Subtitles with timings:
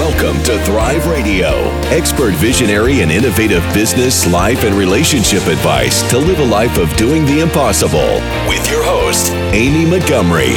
[0.00, 1.50] Welcome to Thrive Radio,
[1.90, 7.26] expert visionary and innovative business, life, and relationship advice to live a life of doing
[7.26, 8.14] the impossible.
[8.48, 10.54] With your host, Amy Montgomery.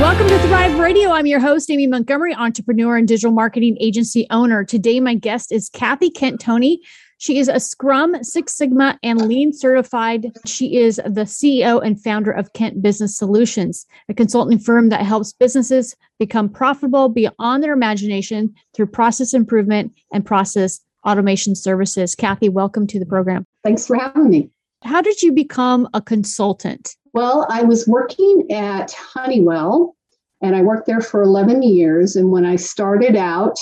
[0.00, 1.12] Welcome to Thrive Radio.
[1.12, 4.64] I'm your host, Amy Montgomery, entrepreneur and digital marketing agency owner.
[4.64, 6.80] Today, my guest is Kathy Kent Tony.
[7.22, 10.32] She is a Scrum, Six Sigma, and Lean certified.
[10.44, 15.32] She is the CEO and founder of Kent Business Solutions, a consulting firm that helps
[15.32, 22.16] businesses become profitable beyond their imagination through process improvement and process automation services.
[22.16, 23.44] Kathy, welcome to the program.
[23.62, 24.50] Thanks for having me.
[24.82, 26.96] How did you become a consultant?
[27.12, 29.94] Well, I was working at Honeywell
[30.40, 32.16] and I worked there for 11 years.
[32.16, 33.60] And when I started out,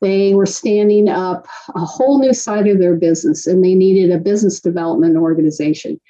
[0.00, 4.18] they were standing up a whole new side of their business and they needed a
[4.18, 6.00] business development organization.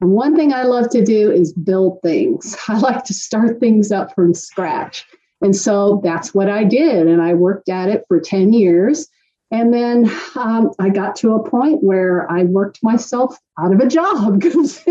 [0.00, 2.56] And one thing I love to do is build things.
[2.68, 5.06] I like to start things up from scratch.
[5.42, 7.06] And so that's what I did.
[7.06, 9.08] And I worked at it for 10 years.
[9.50, 13.86] And then um, I got to a point where I worked myself out of a
[13.86, 14.84] job because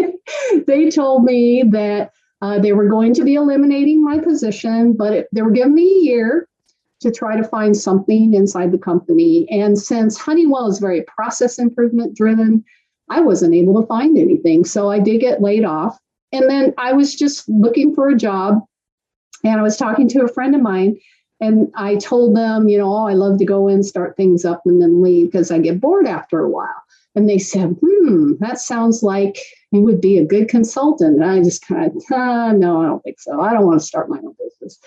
[0.66, 5.28] they told me that uh, they were going to be eliminating my position, but it,
[5.34, 6.48] they were giving me a year
[7.02, 9.48] to try to find something inside the company.
[9.50, 12.64] And since Honeywell is very process improvement driven,
[13.10, 14.66] I wasn't able to find anything.
[14.66, 15.98] So I did get laid off.
[16.32, 18.62] And then I was just looking for a job.
[19.44, 20.98] And I was talking to a friend of mine,
[21.40, 24.62] and I told them, you know, oh, I love to go in, start things up,
[24.66, 26.82] and then leave because I get bored after a while.
[27.14, 29.38] And they said, hmm, that sounds like
[29.72, 31.22] you would be a good consultant.
[31.22, 33.40] And I just kind of, ah, no, I don't think so.
[33.40, 34.80] I don't want to start my own business.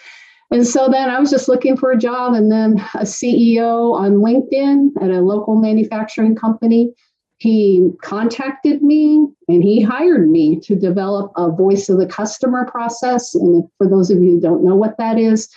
[0.51, 4.17] And so then I was just looking for a job, and then a CEO on
[4.17, 6.93] LinkedIn at a local manufacturing company.
[7.39, 13.33] He contacted me and he hired me to develop a voice of the customer process.
[13.37, 15.49] And for those of you who don't know what that is,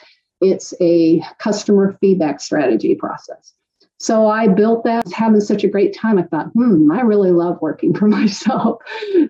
[0.42, 3.53] it's a customer feedback strategy process.
[4.00, 6.19] So I built that, having such a great time.
[6.19, 8.81] I thought, hmm, I really love working for myself.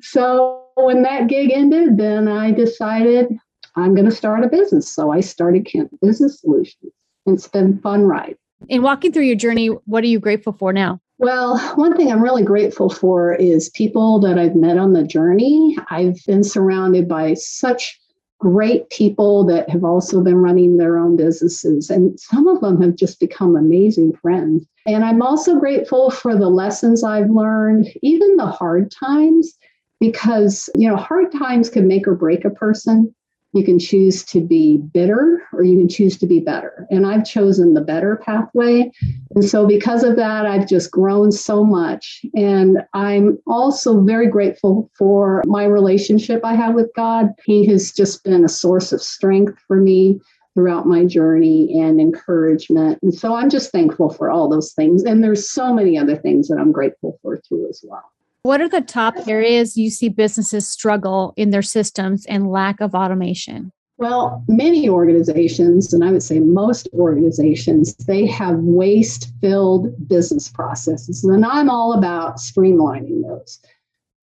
[0.01, 3.37] So when that gig ended, then I decided
[3.75, 4.89] I'm going to start a business.
[4.89, 6.91] So I started Kent Business Solutions.
[7.25, 8.35] It's been fun ride.
[8.69, 10.99] In walking through your journey, what are you grateful for now?
[11.17, 15.77] Well, one thing I'm really grateful for is people that I've met on the journey.
[15.89, 17.99] I've been surrounded by such
[18.39, 22.95] great people that have also been running their own businesses, and some of them have
[22.95, 24.65] just become amazing friends.
[24.87, 29.53] And I'm also grateful for the lessons I've learned, even the hard times,
[29.99, 33.13] because, you know, hard times can make or break a person.
[33.53, 36.87] You can choose to be bitter or you can choose to be better.
[36.89, 38.91] And I've chosen the better pathway.
[39.35, 42.21] And so, because of that, I've just grown so much.
[42.33, 47.29] And I'm also very grateful for my relationship I have with God.
[47.45, 50.19] He has just been a source of strength for me
[50.53, 52.99] throughout my journey and encouragement.
[53.01, 55.03] And so, I'm just thankful for all those things.
[55.03, 58.11] And there's so many other things that I'm grateful for too, as well.
[58.43, 62.95] What are the top areas you see businesses struggle in their systems and lack of
[62.95, 63.71] automation?
[63.97, 71.23] Well, many organizations, and I would say most organizations, they have waste filled business processes.
[71.23, 73.59] And I'm all about streamlining those.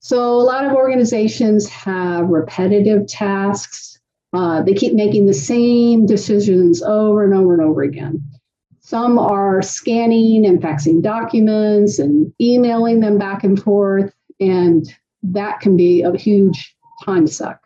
[0.00, 4.00] So, a lot of organizations have repetitive tasks.
[4.32, 8.20] Uh, they keep making the same decisions over and over and over again.
[8.80, 14.86] Some are scanning and faxing documents and emailing them back and forth, and
[15.22, 17.60] that can be a huge time suck.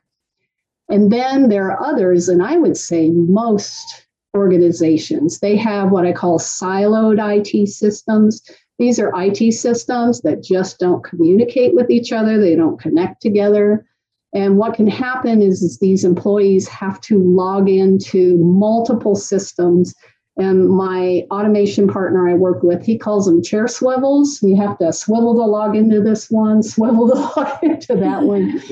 [0.89, 6.13] And then there are others, and I would say most organizations, they have what I
[6.13, 8.43] call siloed IT systems.
[8.79, 13.87] These are IT systems that just don't communicate with each other, they don't connect together.
[14.35, 19.95] And what can happen is, is these employees have to log into multiple systems
[20.37, 24.43] and my automation partner I work with, he calls them chair swivels.
[24.43, 28.63] You have to swivel the log into this one, swivel the log into that one.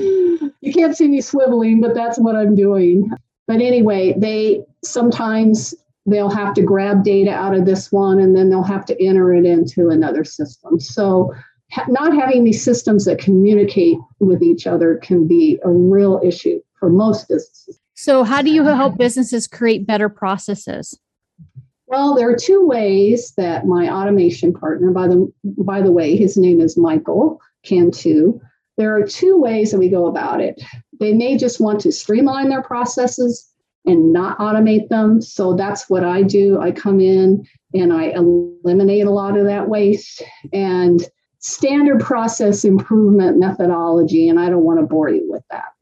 [0.61, 3.11] You can't see me swiveling, but that's what I'm doing.
[3.47, 5.75] But anyway, they sometimes
[6.07, 9.33] they'll have to grab data out of this one and then they'll have to enter
[9.33, 10.79] it into another system.
[10.79, 11.33] So
[11.87, 16.89] not having these systems that communicate with each other can be a real issue for
[16.89, 17.79] most businesses.
[17.93, 20.97] So how do you help businesses create better processes?
[21.91, 26.37] Well, there are two ways that my automation partner, by the by the way, his
[26.37, 28.39] name is Michael Cantu.
[28.77, 30.63] There are two ways that we go about it.
[31.01, 33.45] They may just want to streamline their processes
[33.85, 35.21] and not automate them.
[35.21, 36.61] So that's what I do.
[36.61, 40.23] I come in and I eliminate a lot of that waste
[40.53, 41.05] and
[41.39, 44.29] standard process improvement methodology.
[44.29, 45.73] And I don't want to bore you with that.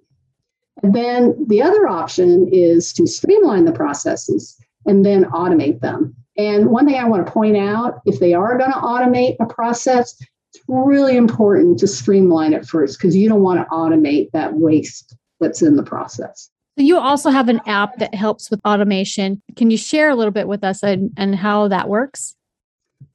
[0.82, 6.16] And then the other option is to streamline the processes and then automate them.
[6.38, 9.46] And one thing I want to point out if they are going to automate a
[9.46, 10.16] process,
[10.54, 15.16] it's really important to streamline it first because you don't want to automate that waste
[15.40, 16.50] that's in the process.
[16.78, 19.42] So you also have an app that helps with automation.
[19.58, 22.36] Can you share a little bit with us and, and how that works?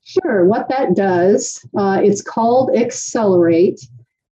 [0.04, 0.44] Sure.
[0.44, 3.80] What that does, uh, it's called Accelerate,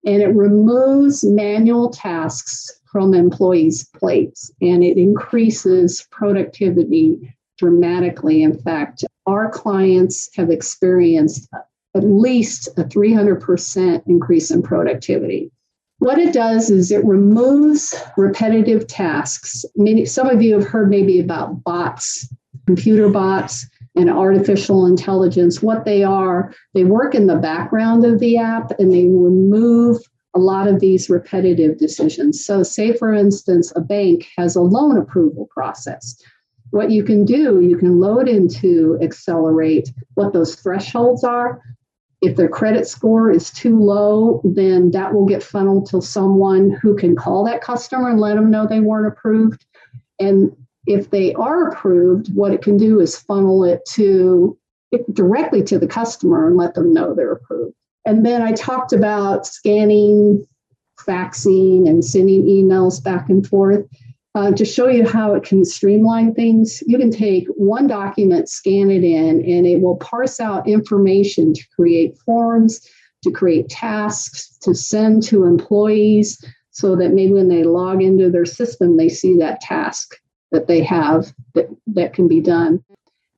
[0.05, 8.43] and it removes manual tasks from employees' plates and it increases productivity dramatically.
[8.43, 11.47] In fact, our clients have experienced
[11.95, 15.51] at least a 300% increase in productivity.
[15.99, 19.63] What it does is it removes repetitive tasks.
[19.75, 22.27] Many, some of you have heard maybe about bots,
[22.65, 25.61] computer bots, and artificial intelligence.
[25.61, 29.99] What they are, they work in the background of the app and they remove
[30.33, 32.43] a lot of these repetitive decisions.
[32.45, 36.21] So, say for instance, a bank has a loan approval process.
[36.71, 41.61] What you can do, you can load into Accelerate what those thresholds are.
[42.21, 46.95] If their credit score is too low, then that will get funneled to someone who
[46.95, 49.65] can call that customer and let them know they weren't approved.
[50.19, 50.55] And
[50.87, 54.57] if they are approved, what it can do is funnel it to
[55.13, 57.75] directly to the customer and let them know they're approved.
[58.05, 60.45] And then I talked about scanning,
[60.99, 63.85] faxing, and sending emails back and forth.
[64.33, 68.89] Uh, to show you how it can streamline things, you can take one document, scan
[68.89, 72.79] it in, and it will parse out information to create forms,
[73.23, 78.45] to create tasks, to send to employees so that maybe when they log into their
[78.45, 80.15] system, they see that task
[80.51, 82.83] that they have that, that can be done.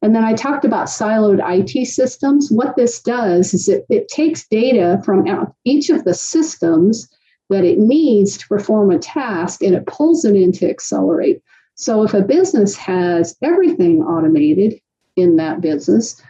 [0.03, 2.51] And then I talked about siloed IT systems.
[2.51, 5.25] What this does is it, it takes data from
[5.63, 7.09] each of the systems
[7.49, 11.41] that it needs to perform a task and it pulls it into Accelerate.
[11.75, 14.81] So if a business has everything automated
[15.15, 16.21] in that business,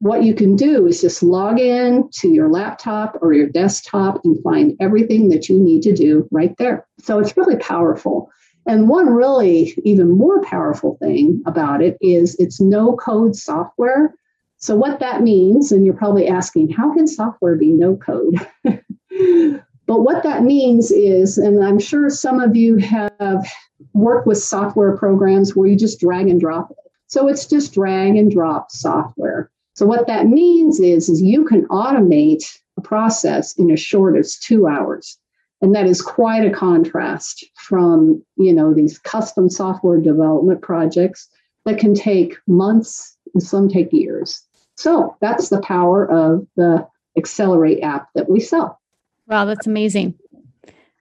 [0.00, 4.42] what you can do is just log in to your laptop or your desktop and
[4.42, 6.86] find everything that you need to do right there.
[7.00, 8.30] So it's really powerful.
[8.70, 14.14] And one really even more powerful thing about it is it's no code software.
[14.58, 18.46] So, what that means, and you're probably asking, how can software be no code?
[18.62, 23.44] but what that means is, and I'm sure some of you have
[23.92, 26.76] worked with software programs where you just drag and drop it.
[27.08, 29.50] So, it's just drag and drop software.
[29.74, 32.44] So, what that means is, is you can automate
[32.76, 35.18] a process in as short as two hours.
[35.62, 41.28] And that is quite a contrast from, you know, these custom software development projects
[41.66, 44.42] that can take months and some take years.
[44.76, 46.86] So that's the power of the
[47.16, 48.80] Accelerate app that we sell.
[49.26, 50.14] Wow, that's amazing.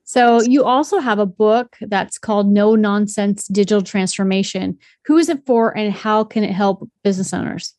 [0.04, 4.78] So you also have a book that's called No Nonsense Digital Transformation.
[5.06, 7.76] Who is it for and how can it help business owners?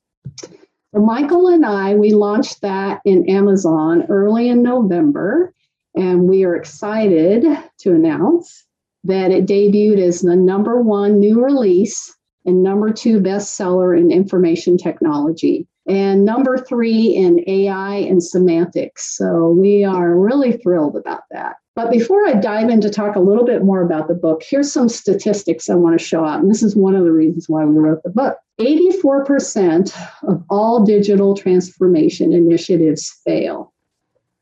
[0.93, 5.53] Well, Michael and I, we launched that in Amazon early in November.
[5.97, 7.45] And we are excited
[7.81, 8.65] to announce
[9.05, 14.79] that it debuted as the number one new release and number two bestseller in information
[14.79, 19.17] technology, and number three in AI and semantics.
[19.17, 21.57] So we are really thrilled about that.
[21.77, 24.73] But before I dive in to talk a little bit more about the book, here's
[24.73, 26.41] some statistics I want to show out.
[26.41, 28.37] And this is one of the reasons why we wrote the book.
[28.61, 33.73] 84% of all digital transformation initiatives fail.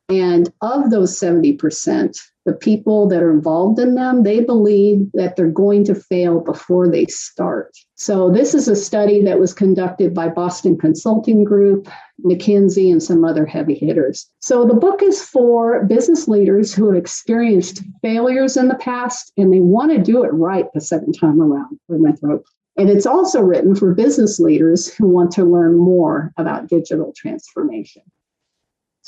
[0.09, 5.51] And of those 70%, the people that are involved in them, they believe that they're
[5.51, 7.77] going to fail before they start.
[7.97, 11.89] So, this is a study that was conducted by Boston Consulting Group,
[12.25, 14.27] McKinsey, and some other heavy hitters.
[14.39, 19.53] So, the book is for business leaders who have experienced failures in the past and
[19.53, 21.79] they want to do it right the second time around.
[21.91, 22.45] my throat.
[22.79, 28.03] And it's also written for business leaders who want to learn more about digital transformation.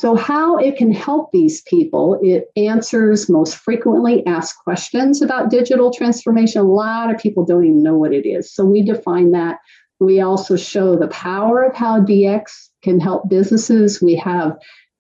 [0.01, 5.91] So, how it can help these people, it answers most frequently asked questions about digital
[5.93, 6.63] transformation.
[6.63, 8.51] A lot of people don't even know what it is.
[8.51, 9.59] So, we define that.
[9.99, 14.01] We also show the power of how DX can help businesses.
[14.01, 14.57] We have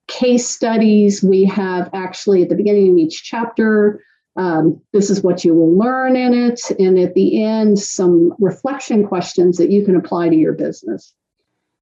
[0.06, 1.22] case studies.
[1.22, 4.04] We have actually at the beginning of each chapter,
[4.36, 6.60] um, this is what you will learn in it.
[6.78, 11.14] And at the end, some reflection questions that you can apply to your business.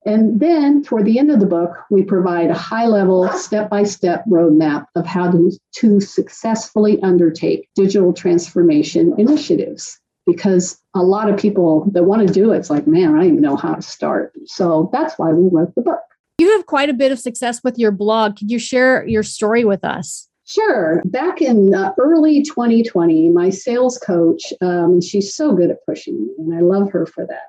[0.07, 3.83] And then toward the end of the book, we provide a high level, step by
[3.83, 9.99] step roadmap of how to, to successfully undertake digital transformation initiatives.
[10.27, 13.25] Because a lot of people that want to do it, it's like, man, I don't
[13.25, 14.33] even know how to start.
[14.47, 16.01] So that's why we wrote the book.
[16.39, 18.37] You have quite a bit of success with your blog.
[18.37, 20.29] Could you share your story with us?
[20.45, 21.03] Sure.
[21.05, 26.33] Back in uh, early 2020, my sales coach, um, she's so good at pushing me,
[26.39, 27.49] and I love her for that.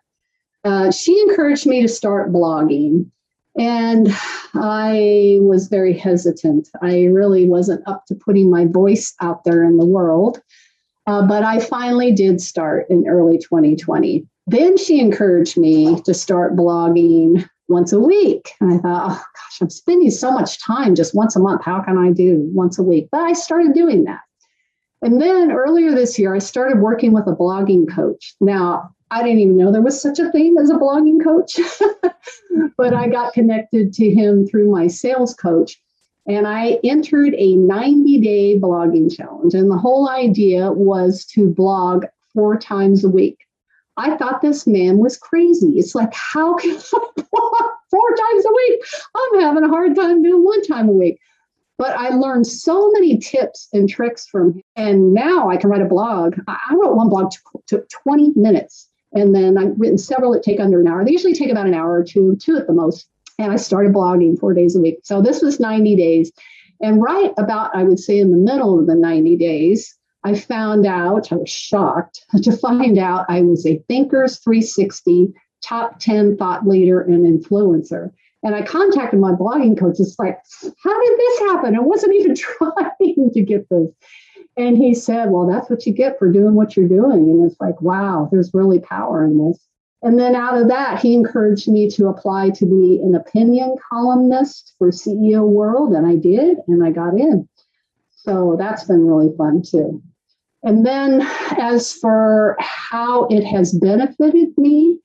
[0.63, 3.09] Uh, she encouraged me to start blogging.
[3.57, 4.07] And
[4.53, 6.69] I was very hesitant.
[6.81, 10.41] I really wasn't up to putting my voice out there in the world.
[11.07, 14.25] Uh, but I finally did start in early 2020.
[14.47, 18.51] Then she encouraged me to start blogging once a week.
[18.59, 21.63] And I thought, oh gosh, I'm spending so much time just once a month.
[21.63, 23.07] How can I do once a week?
[23.11, 24.21] But I started doing that.
[25.01, 28.35] And then earlier this year, I started working with a blogging coach.
[28.41, 31.59] Now, I didn't even know there was such a thing as a blogging coach,
[32.77, 35.81] but I got connected to him through my sales coach.
[36.27, 39.55] And I entered a 90 day blogging challenge.
[39.55, 43.39] And the whole idea was to blog four times a week.
[43.97, 45.71] I thought this man was crazy.
[45.79, 48.81] It's like, how can I blog four times a week?
[49.15, 51.19] I'm having a hard time doing one time a week.
[51.79, 54.61] But I learned so many tips and tricks from him.
[54.75, 56.35] And now I can write a blog.
[56.47, 57.31] I wrote one blog,
[57.67, 58.88] took 20 minutes.
[59.13, 61.03] And then I've written several that take under an hour.
[61.03, 63.07] They usually take about an hour or two, two at the most.
[63.39, 64.99] And I started blogging four days a week.
[65.03, 66.31] So this was 90 days.
[66.81, 70.85] And right about, I would say, in the middle of the 90 days, I found
[70.85, 76.67] out, I was shocked to find out I was a Thinkers 360 top 10 thought
[76.67, 78.11] leader and influencer.
[78.43, 79.97] And I contacted my blogging coach.
[79.99, 81.75] It's like, how did this happen?
[81.75, 83.89] I wasn't even trying to get this.
[84.59, 87.29] And he said, Well, that's what you get for doing what you're doing.
[87.29, 89.57] And it's like, wow, there's really power in this.
[90.01, 94.75] And then out of that, he encouraged me to apply to be an opinion columnist
[94.77, 95.93] for CEO World.
[95.93, 97.47] And I did, and I got in.
[98.11, 100.03] So that's been really fun too.
[100.63, 101.21] And then,
[101.57, 104.99] as for how it has benefited me,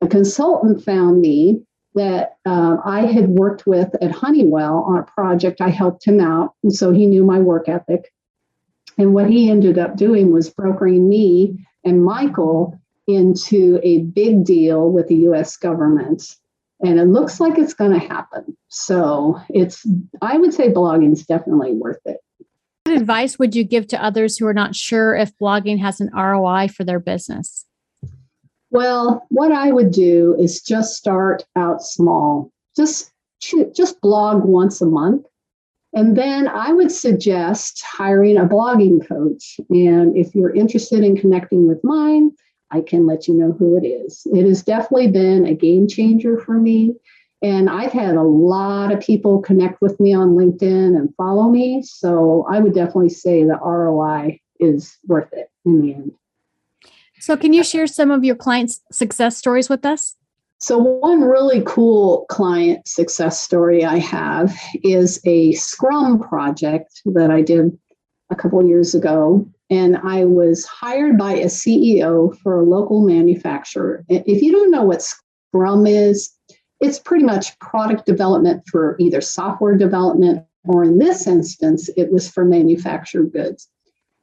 [0.00, 1.62] a consultant found me
[1.94, 5.60] that uh, I had worked with at Honeywell on a project.
[5.60, 8.12] I helped him out, and so he knew my work ethic.
[8.98, 14.90] And what he ended up doing was brokering me and Michael into a big deal
[14.90, 16.36] with the US government.
[16.84, 18.56] And it looks like it's going to happen.
[18.68, 19.86] So it's,
[20.20, 22.18] I would say blogging is definitely worth it.
[22.84, 26.10] What advice would you give to others who are not sure if blogging has an
[26.14, 27.64] ROI for their business?
[28.70, 32.50] Well, what I would do is just start out small.
[32.76, 33.12] Just
[33.74, 35.26] just blog once a month.
[35.94, 39.60] And then I would suggest hiring a blogging coach.
[39.68, 42.30] And if you're interested in connecting with mine,
[42.70, 44.26] I can let you know who it is.
[44.32, 46.94] It has definitely been a game changer for me.
[47.42, 51.82] And I've had a lot of people connect with me on LinkedIn and follow me.
[51.82, 56.12] So I would definitely say the ROI is worth it in the end.
[57.18, 60.16] So, can you share some of your clients' success stories with us?
[60.62, 67.42] So, one really cool client success story I have is a Scrum project that I
[67.42, 67.76] did
[68.30, 74.04] a couple years ago and I was hired by a CEO for a local manufacturer.
[74.08, 76.30] If you don't know what Scrum is,
[76.78, 82.30] it's pretty much product development for either software development or in this instance, it was
[82.30, 83.68] for manufactured goods.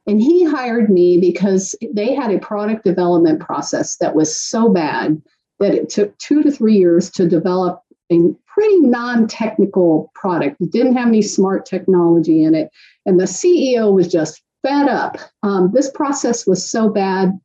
[0.08, 5.22] And he hired me because they had a product development process that was so bad
[5.60, 10.58] that it took two to three years to develop a pretty non technical product.
[10.60, 12.70] It didn't have any smart technology in it.
[13.06, 15.18] And the CEO was just fed up.
[15.44, 17.40] Um, this process was so bad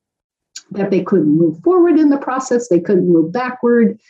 [0.71, 4.01] that they couldn't move forward in the process, they couldn't move backward.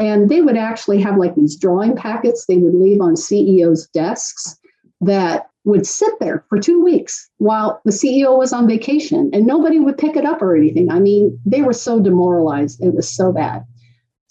[0.00, 4.58] And they would actually have like these drawing packets they would leave on CEOs' desks
[5.00, 9.78] that would sit there for two weeks while the CEO was on vacation and nobody
[9.78, 10.90] would pick it up or anything.
[10.90, 12.82] I mean, they were so demoralized.
[12.82, 13.64] It was so bad.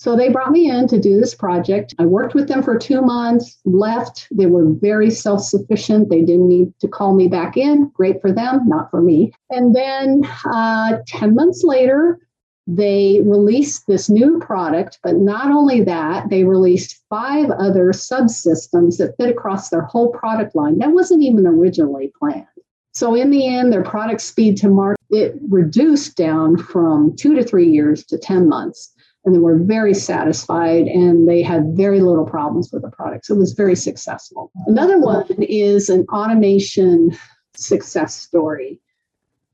[0.03, 1.95] So they brought me in to do this project.
[1.97, 4.27] I worked with them for two months, left.
[4.31, 6.09] They were very self sufficient.
[6.09, 7.89] They didn't need to call me back in.
[7.93, 9.31] Great for them, not for me.
[9.49, 12.19] And then uh, 10 months later,
[12.65, 19.15] they released this new product, but not only that, they released five other subsystems that
[19.17, 20.79] fit across their whole product line.
[20.79, 22.47] That wasn't even originally planned.
[22.93, 27.43] So in the end, their product speed to market it reduced down from two to
[27.43, 28.93] three years to 10 months
[29.25, 33.25] and they were very satisfied and they had very little problems with the product.
[33.25, 34.51] So it was very successful.
[34.65, 37.15] Another one is an automation
[37.55, 38.81] success story.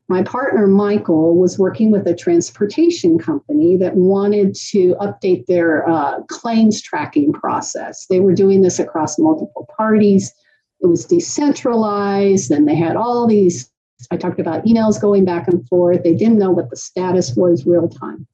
[0.10, 6.24] My partner, Michael, was working with a transportation company that wanted to update their uh,
[6.24, 8.08] claims tracking process.
[8.08, 10.34] They were doing this across multiple parties.
[10.82, 13.70] It was decentralized, and they had all these.
[14.10, 16.02] I talked about emails going back and forth.
[16.02, 18.26] They didn't know what the status was real time.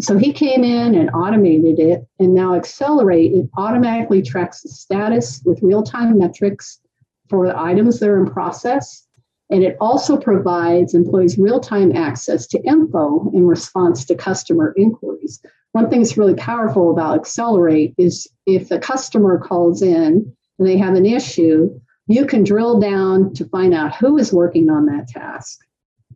[0.00, 5.42] So he came in and automated it, and now Accelerate, it automatically tracks the status
[5.44, 6.80] with real time metrics
[7.28, 9.06] for the items that are in process.
[9.50, 15.42] And it also provides employees real time access to info in response to customer inquiries.
[15.72, 20.76] One thing that's really powerful about Accelerate is if the customer calls in and they
[20.78, 25.08] have an issue, you can drill down to find out who is working on that
[25.08, 25.60] task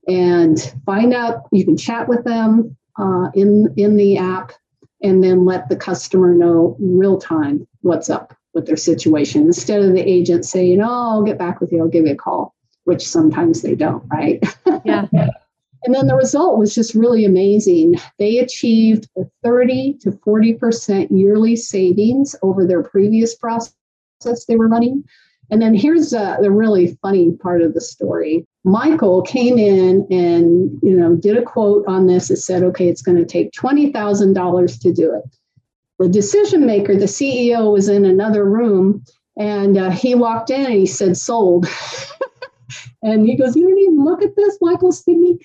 [0.08, 4.52] and find out, you can chat with them uh, in, in the app
[5.02, 9.42] and then let the customer know real time what's up with their situation.
[9.42, 12.16] Instead of the agent saying, Oh, I'll get back with you, I'll give you a
[12.16, 12.53] call,
[12.84, 14.42] which sometimes they don't, right?
[14.84, 15.06] Yeah.
[15.12, 17.96] and then the result was just really amazing.
[18.18, 23.74] They achieved a 30 to 40% yearly savings over their previous process
[24.48, 25.04] they were running.
[25.50, 28.46] And then here's uh, the really funny part of the story.
[28.64, 32.30] Michael came in and you know did a quote on this.
[32.30, 35.36] It said, "Okay, it's going to take twenty thousand dollars to do it."
[35.98, 39.04] The decision maker, the CEO, was in another room,
[39.36, 41.66] and uh, he walked in and he said, "Sold."
[43.04, 45.38] and he goes, "You didn't even look at this, Michael Stigney."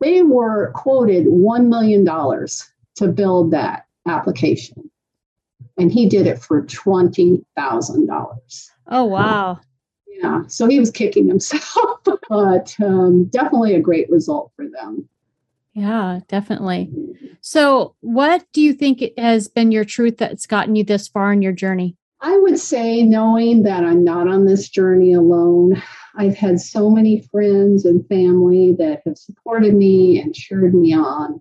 [0.00, 4.90] They were quoted one million dollars to build that application,
[5.78, 8.70] and he did it for twenty thousand dollars.
[8.88, 9.60] Oh, wow.
[10.06, 15.08] Yeah, so he was kicking himself, but um, definitely a great result for them.
[15.72, 16.90] Yeah, definitely.
[17.40, 21.42] So, what do you think has been your truth that's gotten you this far in
[21.42, 21.96] your journey?
[22.20, 25.82] I would say knowing that I'm not on this journey alone.
[26.16, 31.40] I've had so many friends and family that have supported me and cheered me on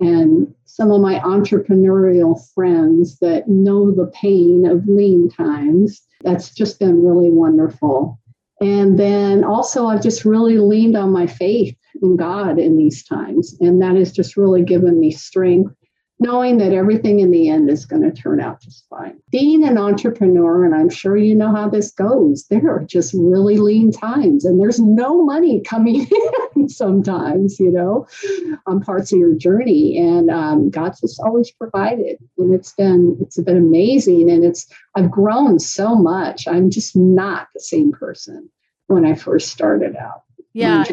[0.00, 6.02] and some of my entrepreneurial friends that know the pain of lean times.
[6.22, 8.18] That's just been really wonderful.
[8.62, 13.56] And then also, I've just really leaned on my faith in God in these times.
[13.60, 15.74] And that has just really given me strength
[16.20, 19.18] knowing that everything in the end is going to turn out just fine.
[19.30, 23.56] Being an entrepreneur, and I'm sure you know how this goes, there are just really
[23.56, 26.06] lean times and there's no money coming
[26.56, 28.06] in sometimes, you know,
[28.66, 29.96] on parts of your journey.
[29.96, 32.18] And um, God's just always provided.
[32.36, 34.30] And it's been, it's been amazing.
[34.30, 36.46] And it's, I've grown so much.
[36.46, 38.50] I'm just not the same person
[38.88, 40.24] when I first started out.
[40.52, 40.84] Yeah.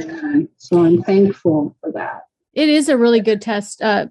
[0.58, 2.28] So I'm thankful for that.
[2.54, 3.82] It is a really good test.
[3.82, 4.08] Uh,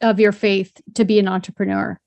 [0.00, 1.98] of your faith to be an entrepreneur.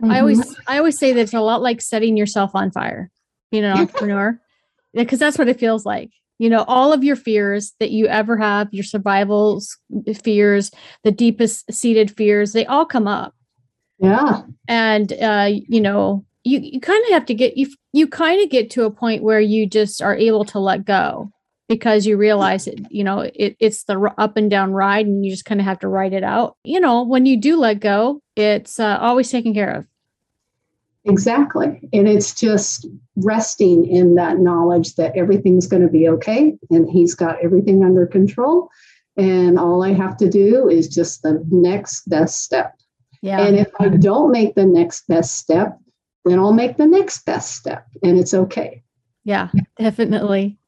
[0.00, 0.10] Mm-hmm.
[0.10, 0.62] I always mm-hmm.
[0.66, 3.10] I always say that it's a lot like setting yourself on fire,
[3.50, 4.38] being an entrepreneur,
[4.92, 6.10] because that's what it feels like.
[6.38, 9.62] You know, all of your fears that you ever have, your survival
[10.22, 10.72] fears,
[11.04, 13.34] the deepest seated fears, they all come up.
[13.98, 14.42] Yeah.
[14.66, 18.50] And uh, you know, you you kind of have to get you you kind of
[18.50, 21.30] get to a point where you just are able to let go
[21.68, 25.30] because you realize it you know it, it's the up and down ride and you
[25.30, 26.56] just kind of have to ride it out.
[26.64, 29.86] You know when you do let go it's uh, always taken care of.
[31.04, 31.86] Exactly.
[31.92, 37.14] And it's just resting in that knowledge that everything's going to be okay and he's
[37.14, 38.70] got everything under control.
[39.16, 42.74] And all i have to do is just the next best step.
[43.22, 43.40] Yeah.
[43.40, 45.78] and if i don't make the next best step
[46.26, 48.82] then i'll make the next best step and it's okay.
[49.24, 49.48] Yeah
[49.78, 50.58] definitely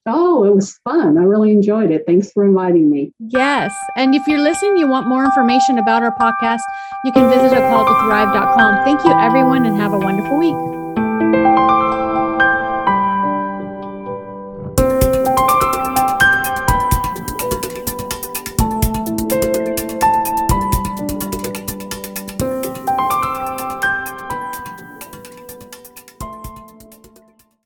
[0.06, 1.18] Oh, it was fun.
[1.18, 2.04] I really enjoyed it.
[2.08, 3.14] Thanks for inviting me.
[3.20, 3.76] Yes.
[3.96, 6.62] And if you're listening, you want more information about our podcast,
[7.06, 8.86] you can visit a call to thrive.com.
[8.86, 10.79] Thank you, everyone, and have a wonderful week.